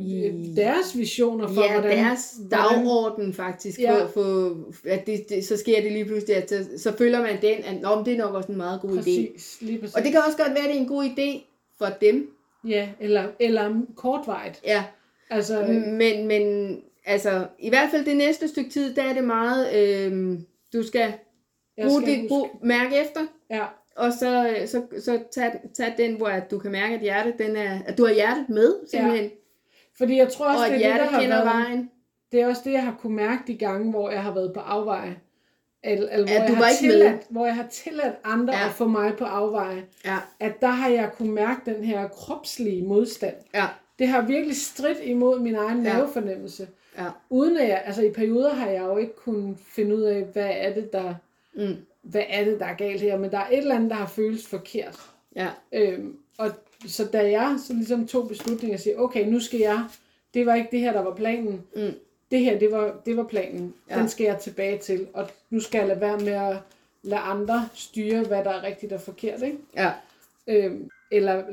[0.56, 1.98] deres visioner for, ja hvordan...
[1.98, 4.04] deres hvordan- dagorden faktisk, Ja.
[4.04, 7.42] for, for, at det, det, så sker det lige pludselig, at så, så følger man
[7.42, 8.96] den, at Nå, det er nok også en meget god idé.
[8.96, 9.96] Præcis, lige præcis.
[9.96, 11.44] Og det kan også godt være, at det er en god idé
[11.78, 12.32] for dem.
[12.68, 14.62] Ja, eller, eller kortvejt.
[14.66, 14.84] Ja,
[15.30, 15.66] Altså,
[15.98, 20.38] men, men altså, i hvert fald det næste stykke tid, der er det meget, øh,
[20.74, 21.14] du skal
[21.82, 23.64] bruge skal det, huske- brug, mærke efter, Ja,
[23.96, 27.56] og så, så, så tag, tag den, hvor at du kan mærke, at, hjertet, den
[27.56, 29.32] er, at du har hjertet med, simpelthen.
[29.98, 31.46] fordi jeg tror også, og det at er det, der har været...
[31.46, 31.92] vejen.
[32.32, 34.60] Det er også det, jeg har kunne mærke de gange, hvor jeg har været på
[34.60, 35.16] afveje.
[35.84, 36.92] Eller, eller hvor, At jeg har ikke med.
[36.94, 38.66] tilladt, hvor jeg har tilladt andre Ja.
[38.66, 39.84] at få mig på afveje.
[40.06, 43.36] Ja, At der har jeg kunne mærke den her kropslige modstand.
[43.54, 43.66] ja,
[44.00, 45.94] Det har virkelig stridt imod min egen Ja.
[45.94, 46.68] mavefornemmelse.
[46.98, 47.06] ja.
[47.30, 50.50] Uden at jeg, altså i perioder har jeg jo ikke kunnet finde ud af, hvad
[50.54, 51.14] er det, der,
[51.56, 53.18] Mm, hvad er det, der er galt her.
[53.18, 55.00] Men der er et eller andet, der har føltes forkert.
[55.36, 56.52] ja, Øhm, og
[56.88, 59.84] så da jeg så ligesom tog beslutningen og siger, okay, nu skal jeg,
[60.34, 61.62] det var ikke det her, der var planen.
[61.76, 61.92] Mm.
[62.32, 63.74] Det her, det var, det var planen.
[63.90, 64.00] Ja.
[64.00, 65.08] Den skal jeg tilbage til.
[65.14, 66.56] Og nu skal jeg lade være med at
[67.04, 69.42] lade andre styre, hvad der er rigtigt og forkert.
[69.42, 69.58] Ikke?
[69.76, 69.92] ja,
[70.48, 71.44] Øhm, eller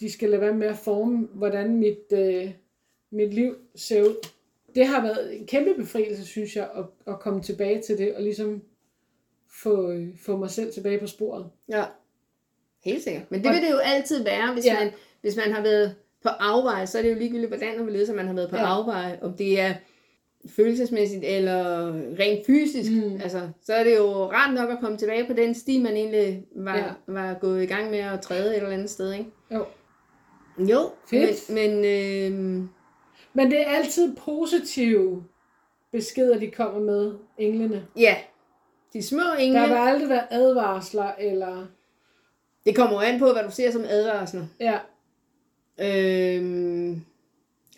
[0.00, 2.50] de skal lade være med at forme, hvordan mit, øh,
[3.10, 4.16] mit liv ser ud.
[4.74, 8.22] Det har været en kæmpe befrielse, synes jeg, at, at komme tilbage til det, og
[8.22, 8.62] ligesom
[9.54, 11.46] få, øh, få mig selv tilbage på sporet.
[11.68, 11.84] ja.
[12.84, 13.30] Helt sikkert.
[13.30, 14.78] Men det vil det jo altid være, hvis, Ja.
[14.80, 18.10] man, hvis man har været på afveje, så er det jo ligegyldigt, hvordan og hvorledes
[18.10, 18.62] man har været på Ja.
[18.62, 19.18] afveje.
[19.22, 19.74] Om det er
[20.48, 22.90] følelsesmæssigt eller rent fysisk.
[22.92, 23.20] Mm.
[23.22, 26.44] Altså, så er det jo rart nok at komme tilbage på den sti, man egentlig
[26.56, 26.84] var, ja.
[27.06, 29.12] var gået i gang med at træde et eller andet sted.
[29.12, 29.26] Ikke?
[29.50, 29.64] Jo.
[30.58, 31.48] Jo, Fedt.
[31.50, 32.68] men, men øh,
[33.32, 35.24] Men det er altid positive
[35.92, 37.86] beskeder, de kommer med, englene.
[37.96, 38.16] ja,
[38.92, 41.66] de små engle, Der vil aldrig være advarsler, eller...
[42.66, 44.46] det kommer an på, hvad du ser som advarsler.
[44.60, 44.78] Ja,
[45.80, 47.00] Øhm,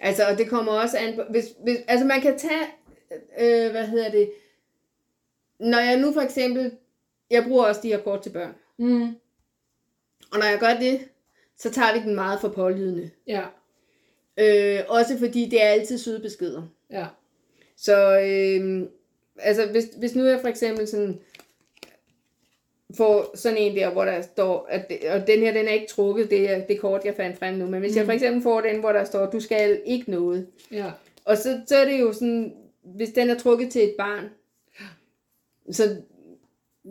[0.01, 2.67] altså, og det kommer også an på, hvis, hvis, altså man kan tage,
[3.39, 4.33] øh, hvad hedder det,
[5.59, 6.73] når jeg nu for eksempel,
[7.31, 9.03] jeg bruger også de her kort til børn, mm,
[10.33, 11.01] og når jeg gør det,
[11.59, 13.11] så tager vi den meget for pålydende.
[13.27, 13.43] ja,
[14.37, 16.63] Øh, også fordi det er altid søde beskeder.
[16.91, 17.07] ja,
[17.77, 18.89] Så øh,
[19.39, 21.21] altså, hvis, hvis nu jeg for eksempel sådan
[22.97, 25.87] får sådan en der, hvor der står, at det, og den her, den er ikke
[25.87, 27.99] trukket, det er det kort, jeg fandt frem nu, men hvis mm.
[27.99, 30.91] jeg for eksempel får den, hvor der står, du skal ikke noget, ja,
[31.25, 34.25] og så, så er det jo sådan, hvis den er trukket til et barn,
[35.71, 35.97] så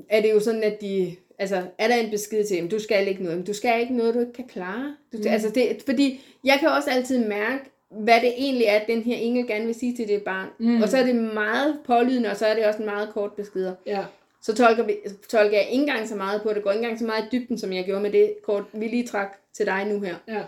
[0.10, 3.08] er det jo sådan, at de, altså, er der en besked til dem, du skal
[3.08, 4.96] ikke noget, men du skal ikke noget, du ikke kan klare.
[5.14, 5.28] Du, mm.
[5.28, 7.64] Altså, det, fordi jeg kan også altid mærke,
[7.96, 10.50] hvad det egentlig er, den her engel gerne vil sige til det barn.
[10.60, 10.82] Mm.
[10.82, 13.76] Og så er det meget pålydende, og så er det også en meget kort beskeder.
[13.86, 14.06] ja,
[14.42, 14.96] Så tolker, vi,
[15.30, 17.58] tolker jeg ikke engang så meget på det, går ikke engang så meget i dybden,
[17.58, 20.16] som jeg gjorde med det kort, vi lige trak til dig nu her.
[20.28, 20.44] ja,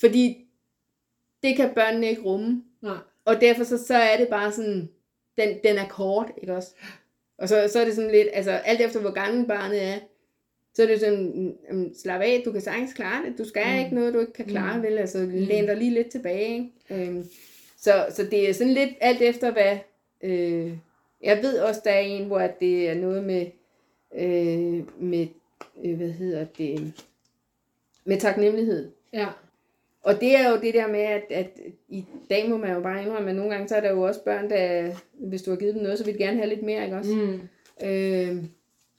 [0.00, 0.46] Fordi
[1.42, 2.62] det kan børnene ikke rumme.
[2.82, 4.88] nej, Og derfor så, så er det bare sådan,
[5.38, 6.68] den, den er kort, ikke også?
[7.38, 9.94] Og så, så er det sådan lidt, altså alt efter hvor gammel barnet er,
[10.74, 13.72] så er det sådan, mm, slap af, du kan sagtens klare det, du skal Mm.
[13.72, 13.78] mm.
[13.84, 14.80] ikke noget, du ikke kan klare, Mm.
[14.82, 14.86] mm.
[14.88, 14.98] vel?
[14.98, 17.06] Altså læn dig lige lidt tilbage, ikke?
[17.08, 17.24] Øhm,
[17.76, 19.78] så, så det er sådan lidt alt efter, hvad...
[20.22, 20.72] Øh,
[21.22, 23.46] jeg ved også, der er en, hvor at det er noget med,
[24.14, 25.26] øh, med
[25.84, 26.92] øh, hvad hedder det,
[28.04, 28.90] med taknemmelighed.
[29.12, 29.26] ja,
[30.02, 31.50] Og det er jo det der med, at, at
[31.88, 34.24] i dag må man jo bare indrømme, at nogle gange så er der jo også
[34.24, 36.84] børn, der, hvis du har givet dem noget, så vil de gerne have lidt mere,
[36.84, 37.14] ikke også?
[37.14, 37.40] mm,
[37.88, 38.36] Øh,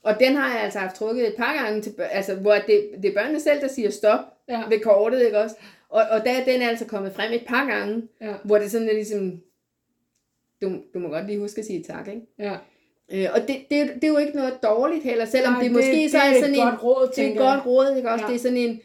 [0.02, 3.10] og den har jeg altså haft trukket et par gange, til, altså, hvor det, det
[3.10, 5.56] er børnene selv, der siger stop ja, ved kortet, ikke også?
[5.88, 8.88] Og, og der er den altså kommet frem et par gange, ja, hvor det sådan
[8.88, 9.40] er ligesom,
[10.62, 12.22] du, du må godt lige huske at sige tak, ikke?
[12.38, 12.56] ja.
[13.12, 15.62] Øh, og det, det, er jo- det er jo ikke noget dårligt heller, selvom Nej,
[15.62, 17.96] det, måske så er det sådan et en, godt råd, det er et godt råd,
[17.96, 18.24] ikke også?
[18.24, 18.28] Ja.
[18.28, 18.80] Det er sådan en,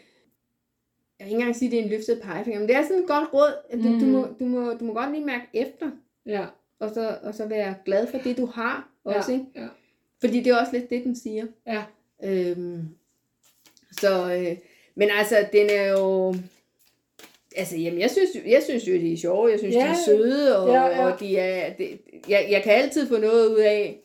[1.19, 3.07] jeg vil ikke engang sige, det er en løftet pegefinger, men det er sådan et
[3.07, 3.99] godt råd, at du, mm.
[3.99, 5.91] du, må, du, må, du må godt lige mærke efter,
[6.25, 6.45] Ja,
[6.79, 9.51] og så, og så være glad for det, du har også, ja, ikke?
[9.55, 9.67] ja,
[10.25, 11.45] Fordi det er også lidt det, den siger.
[11.67, 11.83] ja,
[12.23, 12.81] Øhm,
[14.01, 14.57] Så, øh,
[14.95, 16.35] men altså, den er jo...
[17.55, 19.95] Altså, jamen, jeg synes, jeg synes jo, de er sjove, jeg synes, Ja, de er
[20.05, 21.73] søde, og, ja, ja, og de er...
[21.73, 23.99] Det, jeg, jeg kan altid få noget ud af...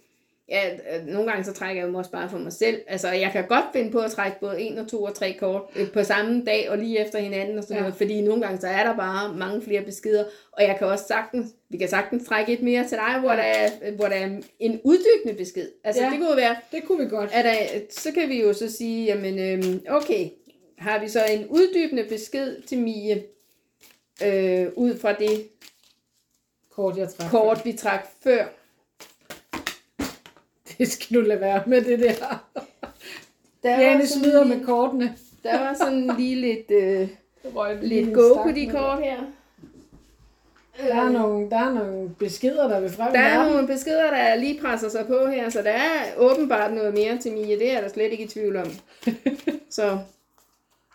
[0.50, 2.80] Ja, øh, nogle gange så trækker jeg dem også bare for mig selv.
[2.86, 5.62] Altså, jeg kan godt finde på at trække både en og to og tre kort
[5.76, 7.80] øh, på samme dag og lige efter hinanden og sådan Ja.
[7.80, 11.04] noget, fordi nogle gange så er der bare mange flere beskeder, og jeg kan også
[11.08, 13.36] sagtens, vi kan sagtens trække et mere til dig, hvor, Ja.
[13.36, 15.68] der, er, hvor der er en uddybende besked.
[15.84, 16.10] Altså, Ja.
[16.10, 17.30] det kunne være, Det kunne vi godt.
[17.32, 17.54] er der,
[17.90, 20.28] så kan vi jo så sige, jamen, øhm, okay,
[20.78, 23.22] har vi så en uddybende besked til Mie,
[24.24, 25.48] øh, ud fra det
[26.70, 27.38] Kort, jeg trækker.
[27.38, 28.44] kort, vi trak før.
[30.84, 32.44] Det skal du lade være med, det der.
[33.62, 35.14] Der Jane smider lige- med kortene.
[35.42, 37.08] Der var sådan lige lidt, øh,
[37.82, 39.16] lidt go på de kort her.
[40.88, 43.12] Der er, nogle, der er nogle beskeder, der vil frem.
[43.12, 46.94] Der er nogle beskeder, der lige presser sig på her, så der er åbenbart noget
[46.94, 47.58] mere til Mie.
[47.58, 48.66] Det er der slet ikke i tvivl om.
[49.70, 49.98] Så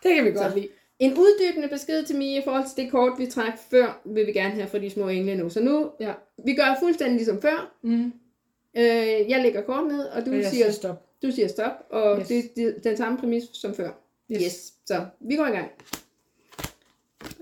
[0.03, 0.55] Det kan vi godt Så.
[0.57, 0.67] lide.
[0.99, 4.31] en uddybende besked til Mie i forhold til det kort, vi trak før, vil vi
[4.31, 5.49] gerne have fra de små engle nu.
[5.49, 6.11] Så nu, Ja.
[6.45, 7.71] vi gør fuldstændig ligesom før.
[7.81, 8.13] Mm.
[8.77, 11.05] Øh, jeg lægger kort ned, og du, Og siger, siger stop.
[11.21, 12.27] du siger stop, og Yes.
[12.27, 13.91] det, det er den samme præmis som før.
[14.31, 14.41] Yes.
[14.41, 14.73] Yes.
[14.85, 15.71] Så vi går i gang.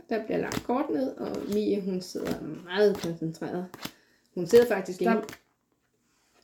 [0.10, 3.66] Der bliver lagt kort ned, og Mie, hun sidder meget koncentreret.
[4.36, 5.12] Hun sidder faktisk inde.
[5.14, 5.22] Der-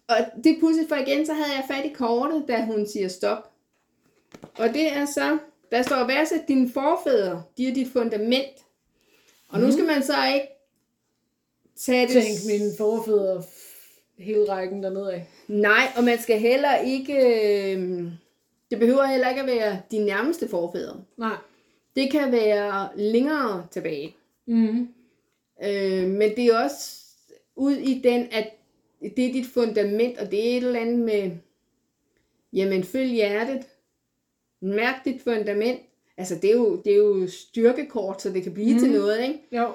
[0.07, 3.07] Og det er pudsigt, for igen, så havde jeg fat i kortet, da hun siger
[3.07, 3.51] stop.
[4.57, 5.37] Og det er så,
[5.71, 8.65] der står værst, at dine forfædre, de er dit fundament.
[9.49, 10.47] Og nu skal man så ikke
[11.77, 12.23] tage det...
[12.23, 13.43] Tænk mine forfædre
[14.19, 15.27] hele rækken dernede af.
[15.47, 17.13] Nej, og man skal heller ikke...
[17.13, 18.03] Øh,
[18.71, 21.01] det behøver heller ikke at være de nærmeste forfædre.
[21.17, 21.35] Nej.
[21.95, 24.15] Det kan være længere tilbage.
[24.45, 24.87] Mm.
[25.63, 26.99] Øh, men det er også
[27.55, 28.49] ud i den, at
[29.01, 31.31] det er dit fundament, og det er et eller andet med,
[32.53, 33.65] jamen følg hjertet,
[34.61, 35.79] mærk dit fundament.
[36.17, 38.79] Altså det er jo, det er jo styrkekort, så det kan blive mm.
[38.79, 39.39] til noget, ikke?
[39.51, 39.73] Jo.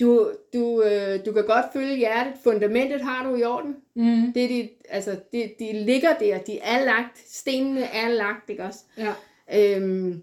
[0.00, 3.76] Du, du, øh, du kan godt følge hjertet, fundamentet har du i orden.
[3.94, 4.32] Mm.
[4.32, 8.64] Det er dit, altså, det, de ligger der, de er lagt, stenene er lagt, ikke
[8.64, 8.80] også?
[8.98, 9.12] Ja.
[9.54, 10.22] Øhm,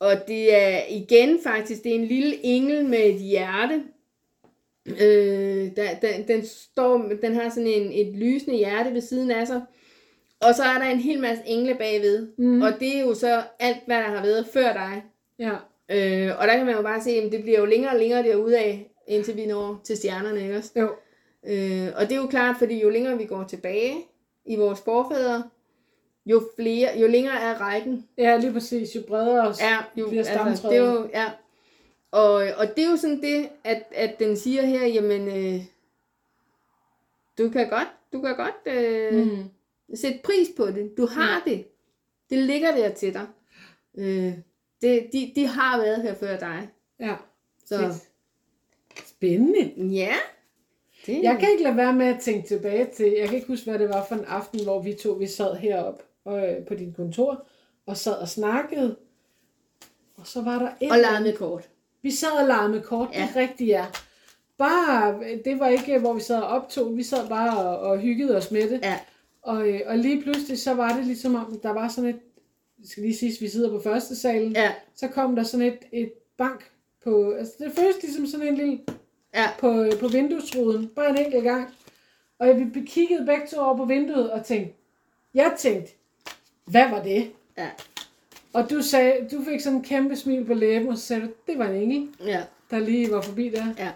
[0.00, 3.82] og det er igen faktisk, det er en lille engel med et hjerte.
[4.86, 9.46] Øh, der, den, den, står, den har sådan en, et lysende hjerte ved siden af
[9.46, 9.62] sig.
[10.40, 12.28] Og så er der en hel masse engle bagved.
[12.38, 12.62] Mm.
[12.62, 15.02] Og det er jo så alt, hvad der har været før dig.
[15.38, 15.54] Ja.
[15.88, 18.22] Øh, og der kan man jo bare se, at det bliver jo længere og længere
[18.22, 20.70] derude af, indtil vi når til stjernerne, ikke også?
[20.76, 20.94] Jo.
[21.46, 23.96] Øh, og det er jo klart, fordi jo længere vi går tilbage
[24.44, 25.50] i vores forfædre,
[26.26, 28.08] jo, flere, jo længere er rækken.
[28.18, 28.96] Ja, lige præcis.
[28.96, 29.54] Jo bredere.
[29.60, 31.30] Ja, jo, bliver altså, det er jo, ja.
[32.10, 35.64] Og, og det er jo sådan det, at, at den siger her, jamen, øh,
[37.38, 39.48] du kan godt, du kan godt øh, mm.
[39.88, 39.96] Mm.
[39.96, 40.96] sætte pris på det.
[40.96, 41.52] Du har ja.
[41.52, 41.66] det.
[42.30, 43.26] Det ligger der til dig.
[43.98, 44.32] Øh,
[44.82, 46.68] det, de, de har været her før dig.
[47.00, 47.16] Ja.
[47.66, 47.94] Så Fedt.
[49.26, 49.94] Spændende.
[49.94, 50.14] ja,
[51.06, 53.70] det, Jeg kan ikke lade være med at tænke tilbage til, jeg kan ikke huske,
[53.70, 56.96] hvad det var for en aften, hvor vi to vi sad heroppe øh, på dit
[56.96, 57.46] kontor,
[57.86, 58.96] og sad og snakkede.
[60.16, 61.68] Og så var der et og med kort.
[62.02, 63.20] Vi sad og med kort, ja.
[63.20, 63.86] Det er rigtigt, ja.
[64.58, 68.36] Bare, det var ikke, hvor vi sad og optog, vi sad bare og, og hyggede
[68.36, 68.80] os med det.
[68.82, 68.98] Ja,
[69.42, 72.20] Og, øh, og lige pludselig, så var det ligesom om, der var sådan et,
[72.84, 76.12] skal lige sige, vi sidder på første salen, ja, så kom der sådan et, et
[76.38, 76.70] bank
[77.04, 78.80] på, altså det føltes ligesom sådan en lille,
[79.34, 79.48] ja.
[79.58, 81.74] på, på vinduesruden, bare en enkelt gang.
[82.38, 84.74] Og vi kiggede begge to over på vinduet og tænkte,
[85.34, 85.92] jeg tænkte,
[86.64, 87.30] hvad var det?
[87.58, 87.68] Ja,
[88.52, 91.28] Og du sagde, du fik sådan en kæmpe smil på læben, og så sagde du,
[91.46, 93.64] det var en engel, ja, der lige var forbi der.
[93.78, 93.90] ja.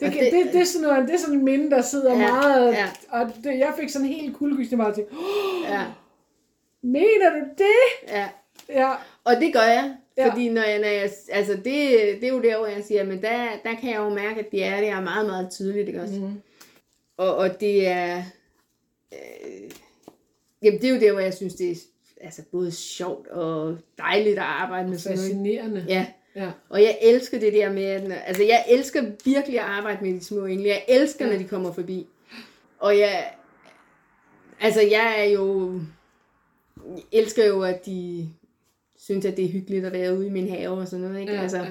[0.00, 2.12] Det, Og det, det, det- er sådan noget, det er sådan en minde, der sidder
[2.12, 2.90] Ja, meget, ja.
[3.08, 5.84] og det, jeg fik sådan en helt kuldegysning og tænkte, oh, ja,
[6.82, 8.08] mener du det?
[8.08, 8.28] ja.
[8.68, 8.92] Ja,
[9.24, 10.30] Og det gør jeg, Ja.
[10.30, 11.64] fordi når jeg, når jeg, altså det,
[12.20, 14.50] det er jo der, hvor jeg siger, men der, der kan jeg jo mærke, at
[14.52, 16.14] det er, det er meget, meget tydeligt, ikke også?
[16.14, 16.40] Mhm.
[17.16, 18.22] Og, og det er,
[19.12, 19.70] øh,
[20.62, 21.74] jamen det er jo der, hvor jeg synes, det er
[22.20, 25.28] altså både sjovt og dejligt at arbejde med sådan noget.
[25.30, 25.84] fascinerende.
[25.88, 26.50] Ja, ja.
[26.68, 30.24] og jeg elsker det der med, at, altså jeg elsker virkelig at arbejde med de
[30.24, 30.68] små engle.
[30.68, 31.32] Jeg elsker, Ja.
[31.32, 32.06] når de kommer forbi.
[32.78, 33.34] Og jeg,
[34.60, 35.72] altså jeg er jo,
[36.76, 38.28] jeg elsker jo, at de
[39.06, 41.32] synes, at det er hyggeligt at være ude i min have og sådan noget, ikke?
[41.32, 41.66] Ja, altså,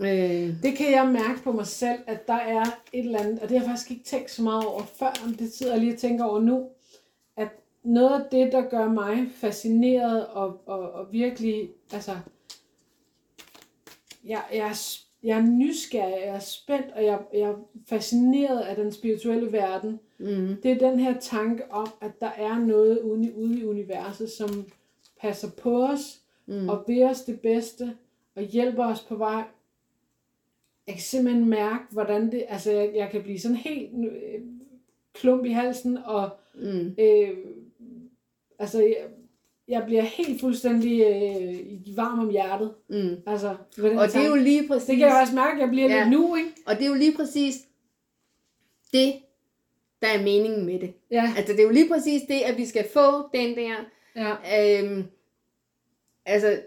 [0.00, 0.44] ja.
[0.46, 3.48] Øh, Det kan jeg mærke på mig selv, at der er et eller andet, og
[3.48, 5.92] det har jeg faktisk ikke tænkt så meget over før, men det sidder jeg lige
[5.94, 6.68] og tænker over nu,
[7.36, 7.48] at
[7.84, 12.12] noget af det, der gør mig fascineret og, og, og virkelig, altså,
[14.24, 17.54] jeg, jeg, er, jeg er nysgerrig, jeg er spændt, og jeg, jeg er
[17.88, 20.00] fascineret af den spirituelle verden.
[20.18, 24.30] mm, Det er den her tanke om, at der er noget ude, ude i universet,
[24.30, 24.64] som
[25.20, 26.68] passer på os, mm.
[26.68, 27.96] og vil os det bedste,
[28.36, 29.44] og hjælper os på vej.
[30.86, 34.40] Jeg kan simpelthen mærke, hvordan det, altså jeg, jeg kan blive sådan helt øh,
[35.14, 36.94] klump i halsen, og Mm.
[36.98, 37.30] øh,
[38.58, 38.96] altså jeg,
[39.68, 42.74] jeg bliver helt fuldstændig øh, varm om hjertet.
[42.88, 43.16] Mm.
[43.26, 44.42] Altså, Og det er jo tanke.
[44.44, 44.86] lige præcis...
[44.86, 45.98] det kan jeg også mærke, jeg bliver Ja.
[45.98, 46.50] lidt nu, ikke?
[46.66, 47.54] Og det er jo lige præcis
[48.92, 49.14] det,
[50.02, 50.92] der er meningen med det.
[51.10, 53.74] Ja, Altså, det er jo lige præcis det, at vi skal få den der...
[54.16, 55.04] ja, Øhm,
[56.26, 56.60] altså,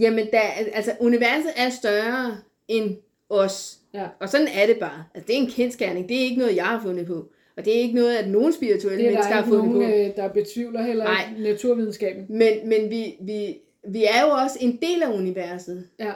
[0.00, 0.40] jamen, der,
[0.72, 2.96] altså, universet er større end
[3.28, 3.78] os.
[3.94, 4.06] ja.
[4.20, 5.04] Og sådan er det bare.
[5.14, 6.08] Altså, det er en kendskærning.
[6.08, 7.28] Det er ikke noget, jeg har fundet på.
[7.56, 9.96] Og det er ikke noget, at nogen spirituelle Det er mennesker har fundet nogen, på.
[9.96, 11.24] øh, der betvivler heller Nej.
[11.30, 12.26] ikke naturvidenskaben.
[12.28, 15.88] Men, men vi, vi, vi er jo også en del af universet.
[15.98, 16.12] Ja,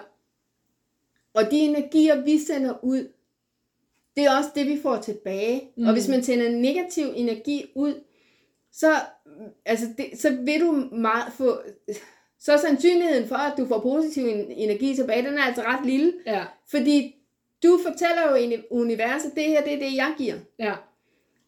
[1.35, 3.09] Og de energier, vi sender ud,
[4.17, 5.61] det er også det, vi får tilbage.
[5.77, 5.83] Mm.
[5.83, 5.87] Mm.
[5.89, 7.95] Og hvis man sender negativ energi ud,
[8.73, 8.95] så,
[9.67, 11.61] altså det, så vil du meget få...
[12.45, 15.87] Så er sandsynligheden for, at du får positiv en- energi tilbage, den er altså ret
[15.87, 16.13] lille.
[16.27, 17.17] ja, Fordi
[17.63, 20.35] du fortæller jo universet, det her, det er det, jeg giver.
[20.59, 20.73] ja,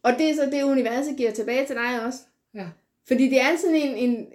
[0.03, 2.19] Og det er så det, universet giver tilbage til dig også.
[2.55, 2.65] ja.
[3.07, 4.27] Fordi det er sådan en, en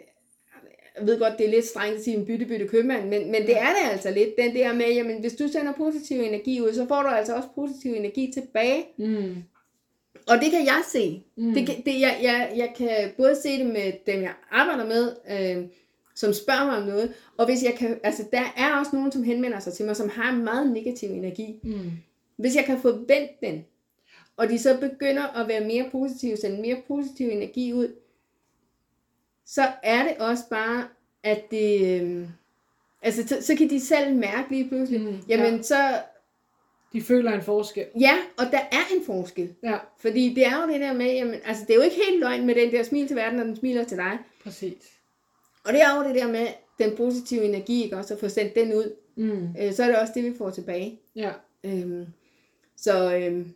[0.99, 3.57] jeg ved godt, det er lidt strengt at sige en bytte-bytte købmand, men, men det
[3.59, 6.87] er det altså lidt, den der med, jamen hvis du sender positiv energi ud, så
[6.89, 8.85] får du altså også positiv energi tilbage.
[8.99, 9.35] Mm.
[10.29, 11.23] Og det kan jeg se.
[11.37, 11.55] Mm.
[11.55, 15.13] Det, kan- det, jeg, jeg, jeg kan både se det med dem, jeg arbejder med,
[15.31, 15.65] øh,
[16.15, 19.23] som spørger mig om noget, og hvis jeg kan, altså der er også nogen, som
[19.23, 21.61] henvender sig til mig, som har en meget negativ energi.
[21.63, 21.91] Mm.
[22.37, 23.65] Hvis jeg kan få vendt den,
[24.37, 27.95] og de så begynder at være mere positive, sende mere positiv energi ud,
[29.47, 30.85] så er det også bare,
[31.23, 32.29] at det, øh,
[33.03, 35.63] altså så, så kan de selv mærke lige pludselig, Mm, mm, jamen ja.
[35.63, 35.77] så,
[36.93, 37.87] De føler en forskel.
[38.01, 39.55] ja, og der er en forskel.
[39.63, 42.21] Ja, Fordi det er jo det der med, jamen, altså det er jo ikke helt
[42.21, 44.19] løgn med den der smil til verden, når den smiler til dig.
[44.45, 44.75] præcis.
[45.65, 46.47] Og det er jo det der med
[46.79, 48.95] den positive energi, ikke også, at få sendt den ud.
[49.17, 49.49] Mm.
[49.61, 51.01] Øh, så er det også det, vi får tilbage.
[51.17, 51.31] Ja.
[51.65, 52.07] Øhm,
[52.77, 53.55] så, øhm,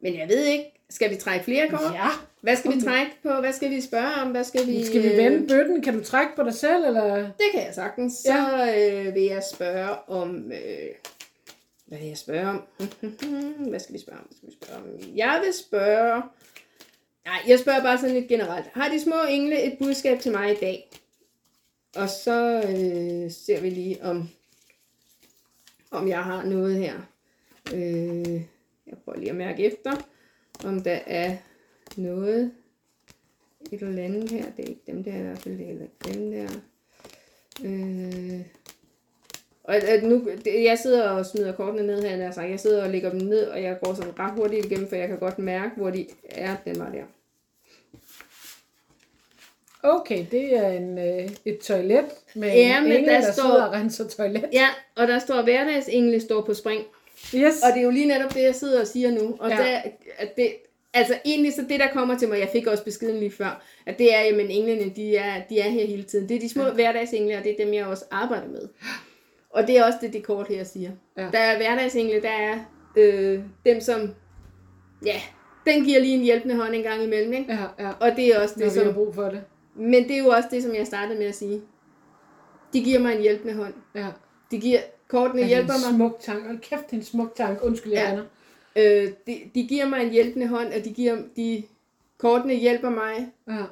[0.00, 1.94] men jeg ved ikke, skal vi trække flere kort?
[1.94, 2.08] ja.
[2.40, 3.40] Hvad skal vi trække på?
[3.40, 4.30] Hvad skal vi spørge om?
[4.30, 4.84] Hvad skal vi...
[4.84, 5.82] Skal vi vende bøtten?
[5.82, 7.14] Kan du trække på dig selv, eller?
[7.16, 8.12] Det kan jeg sagtens.
[8.12, 10.52] Så øh, vil jeg spørge om...
[10.52, 10.88] Øh,
[11.86, 12.62] hvad vil jeg spørge om?
[13.70, 14.26] hvad skal vi spørge om?
[14.26, 15.16] Hvad skal vi spørge om?
[15.16, 16.22] Jeg vil spørge...
[17.24, 18.66] Nej, jeg spørger bare sådan lidt generelt.
[18.72, 20.90] Har de små engle et budskab til mig i dag?
[21.96, 24.28] Og så øh, ser vi lige, om,
[25.90, 27.00] om jeg har noget her.
[27.74, 28.42] Øh,
[28.86, 29.92] jeg prøver lige at mærke efter,
[30.64, 31.36] om der er
[31.96, 32.52] noget
[33.72, 34.44] et eller andet her.
[34.56, 36.48] Det er ikke dem der i hvert fald, det er heller ikke dem der.
[37.64, 38.40] Øh,
[39.64, 42.40] og at nu, det, jeg sidder og smider kortene ned her, altså.
[42.40, 45.08] jeg sidder og lægger dem ned, og jeg går sådan ret hurtigt igennem, for jeg
[45.08, 46.56] kan godt mærke, hvor de er.
[46.64, 47.04] Den var der.
[49.82, 53.42] Okay, det er en, øh, et toilet med Ja, en men engel, der der, står-
[53.42, 54.44] sidder og renser toilet.
[54.52, 56.82] Ja, og der står hverdagsengle står på spring.
[57.34, 57.54] Yes.
[57.62, 59.36] Og det er jo lige netop det, jeg sidder og siger nu.
[59.40, 59.56] Og Ja.
[59.56, 59.80] der,
[60.18, 60.52] at det,
[60.94, 63.98] altså egentlig så det, der kommer til mig, jeg fik også beskeden lige før, at
[63.98, 66.28] det er, jamen englene, de er, de er her hele tiden.
[66.28, 66.72] Det er de små ja.
[66.72, 68.68] hverdagsengle, og det er dem, jeg også arbejder med.
[69.50, 70.90] Og det er også det, det kort her siger.
[71.18, 71.26] Ja.
[71.32, 72.58] Der er hverdagsengle, der er
[72.96, 74.14] øh, dem, som,
[75.06, 75.20] ja,
[75.66, 77.52] den giver lige en hjælpende hånd en gang imellem, ikke?
[77.78, 77.90] Ja, ja.
[78.00, 79.42] Og det er også Når det, vi har som, brug for det.
[79.80, 81.62] Men det er jo også det, som jeg startede med at sige.
[82.72, 83.74] De giver mig en hjælpende hånd.
[83.94, 84.06] Ja.
[84.50, 85.94] De giver, kortene Det hjælper er en mig.
[86.10, 86.46] smuk tank.
[86.46, 87.58] Hold kæft, det er en smuk tank.
[87.62, 88.24] Undskyld, jeg
[88.76, 88.82] Ja.
[88.82, 89.04] ja.
[89.04, 91.64] Øh, de, de giver mig en hjælpende hånd, og de giver, de,
[92.18, 93.62] kortene hjælper mig, ja.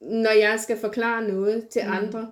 [0.00, 1.92] når jeg skal forklare noget til Mm.
[1.92, 2.30] andre.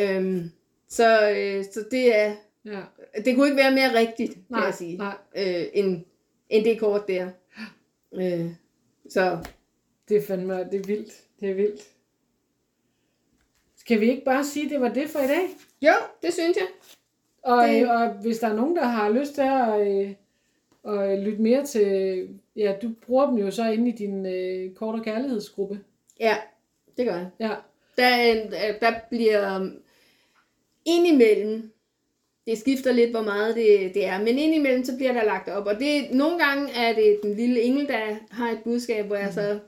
[0.00, 0.50] Øhm,
[0.88, 2.80] så, øh, så det er, ja.
[3.24, 5.14] det kunne ikke være mere rigtigt, kan Nej, jeg sige, nej.
[5.36, 6.04] øh, end,
[6.50, 7.28] end det kort der.
[8.14, 8.50] Øh,
[9.10, 9.38] så
[10.08, 11.12] Det er fandme, det er vildt.
[11.40, 11.80] Det er vildt.
[13.84, 15.48] Skal vi ikke bare sige, at det var det for i dag?
[15.82, 15.92] jo,
[16.22, 16.66] det synes jeg.
[17.42, 17.90] Og, Det- det...
[17.90, 20.10] og hvis der er nogen, der har lyst til at, øh,
[20.94, 22.28] at lytte mere til...
[22.56, 25.80] Ja, du bruger dem jo så inde i din øh, kort- og kærlighedsgruppe.
[26.20, 26.36] Ja,
[26.96, 27.28] det gør jeg.
[27.40, 27.50] Ja,
[27.96, 29.78] Der, er øh, der bliver um,
[30.84, 31.70] indimellem,
[32.46, 35.66] det skifter lidt, hvor meget det, det er, men indimellem, så bliver der lagt op.
[35.66, 39.32] Og det, nogle gange er det den lille engel, der har et budskab, hvor jeg
[39.32, 39.58] så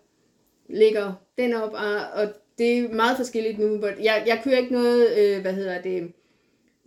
[0.69, 3.79] lægger den op, og, og det er meget forskelligt nu.
[3.79, 6.13] But jeg, jeg kører ikke noget, øh, hvad hedder det,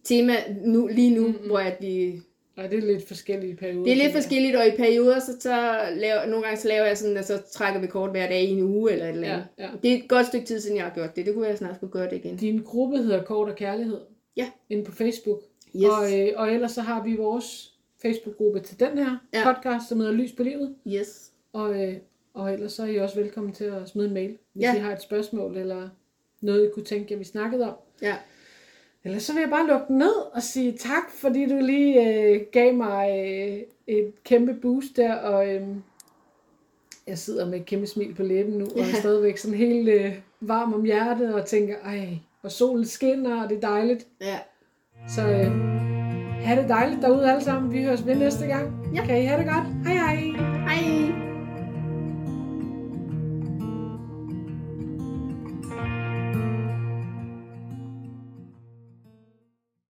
[0.03, 0.33] tema
[0.65, 1.47] nu, lige nu, mm-hmm.
[1.47, 2.21] hvor at vi...
[2.57, 3.83] og det er lidt forskellige perioder.
[3.83, 6.97] Det er lidt forskelligt, og i perioder, så, så laver, nogle gange så laver jeg
[6.97, 9.47] sådan, at så trækker vi kort hver dag i en uge, eller et eller andet.
[9.57, 9.69] Ja, ja.
[9.83, 11.25] Det er et godt stykke tid siden, jeg har gjort det.
[11.25, 12.37] Det kunne jeg snart skulle gøre det igen.
[12.37, 13.99] Din gruppe hedder Kort og Kærlighed.
[14.37, 14.49] Ja.
[14.69, 15.41] Inde på Facebook.
[15.75, 15.85] Yes.
[15.85, 19.53] Og, øh, og ellers så har vi vores Facebook-gruppe til den her ja.
[19.53, 20.75] podcast, som hedder Lys på livet.
[20.87, 21.31] Yes.
[21.53, 21.95] Og, øh,
[22.33, 24.69] og ellers så er I også velkommen til at smide en mail, hvis Ja.
[24.71, 24.75] ja.
[24.75, 25.89] I har et spørgsmål, eller
[26.41, 27.73] noget, I kunne tænke jer, vi snakkede om.
[28.01, 28.15] Ja.
[29.03, 32.41] Ellers så vil jeg bare lukke den ned og sige tak, fordi du lige øh,
[32.51, 35.61] gav mig øh, et kæmpe boost der, og øh,
[37.07, 38.93] jeg sidder med et kæmpe smil på læben nu, og er Ja.
[38.99, 43.57] stadigvæk sådan helt øh, varm om hjertet, og tænker, ej, og solen skinner, og det
[43.57, 44.07] er dejligt.
[44.21, 44.39] Ja.
[45.15, 45.51] Så øh,
[46.45, 47.71] ha' det dejligt derude alle sammen.
[47.73, 48.71] Vi høres ved næste gang.
[48.95, 49.05] Ja.
[49.05, 49.87] Kan I have det godt?
[49.87, 50.48] Hej hej!